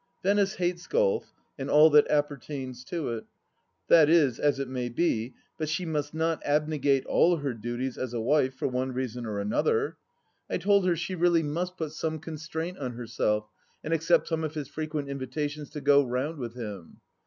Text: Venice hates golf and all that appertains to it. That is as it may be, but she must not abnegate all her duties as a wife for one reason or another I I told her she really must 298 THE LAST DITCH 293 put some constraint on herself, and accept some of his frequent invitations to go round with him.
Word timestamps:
Venice 0.23 0.55
hates 0.55 0.87
golf 0.87 1.31
and 1.59 1.69
all 1.69 1.91
that 1.91 2.07
appertains 2.09 2.83
to 2.85 3.09
it. 3.11 3.25
That 3.87 4.09
is 4.09 4.39
as 4.39 4.59
it 4.59 4.67
may 4.67 4.89
be, 4.89 5.35
but 5.59 5.69
she 5.69 5.85
must 5.85 6.11
not 6.11 6.41
abnegate 6.43 7.05
all 7.05 7.37
her 7.37 7.53
duties 7.53 7.99
as 7.99 8.11
a 8.11 8.19
wife 8.19 8.55
for 8.55 8.67
one 8.67 8.93
reason 8.93 9.27
or 9.27 9.37
another 9.37 9.97
I 10.49 10.55
I 10.55 10.57
told 10.57 10.87
her 10.87 10.95
she 10.95 11.13
really 11.13 11.43
must 11.43 11.77
298 11.77 11.85
THE 11.85 11.87
LAST 11.87 11.97
DITCH 12.01 12.01
293 12.01 12.01
put 12.01 12.01
some 12.01 12.17
constraint 12.19 12.77
on 12.79 12.91
herself, 12.93 13.47
and 13.83 13.93
accept 13.93 14.27
some 14.27 14.43
of 14.43 14.55
his 14.55 14.67
frequent 14.67 15.07
invitations 15.07 15.69
to 15.69 15.81
go 15.81 16.03
round 16.03 16.39
with 16.39 16.55
him. 16.55 16.99